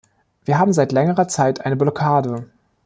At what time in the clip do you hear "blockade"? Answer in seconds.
1.75-2.49